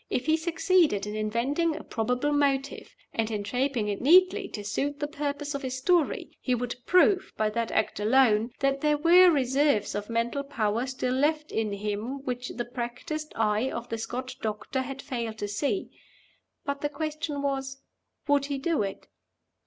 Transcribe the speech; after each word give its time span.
If 0.09 0.25
he 0.25 0.35
succeeded 0.35 1.05
in 1.05 1.13
inventing 1.15 1.75
a 1.75 1.83
probable 1.83 2.31
motive, 2.31 2.95
and 3.13 3.29
in 3.29 3.43
shaping 3.43 3.87
it 3.87 4.01
neatly 4.01 4.47
to 4.47 4.63
suit 4.63 4.97
the 4.99 5.05
purpose 5.05 5.53
of 5.53 5.61
his 5.61 5.77
story, 5.77 6.31
he 6.41 6.55
would 6.55 6.75
prove, 6.87 7.31
by 7.37 7.51
that 7.51 7.69
act 7.69 7.99
alone, 7.99 8.49
that 8.61 8.81
there 8.81 8.97
were 8.97 9.29
reserves 9.29 9.93
of 9.93 10.09
mental 10.09 10.41
power 10.43 10.87
still 10.87 11.13
left 11.13 11.51
in 11.51 11.71
him 11.71 12.25
which 12.25 12.49
the 12.55 12.65
practiced 12.65 13.31
eye 13.35 13.69
of 13.69 13.89
the 13.89 13.99
Scotch 13.99 14.39
doctor 14.39 14.81
had 14.81 15.03
failed 15.03 15.37
to 15.37 15.47
see. 15.47 15.91
But 16.65 16.81
the 16.81 16.89
question 16.89 17.43
was 17.43 17.83
would 18.27 18.47
he 18.47 18.57
do 18.57 18.81
it? 18.81 19.05